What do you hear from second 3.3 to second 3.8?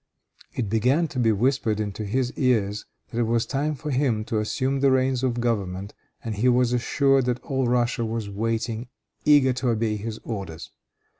time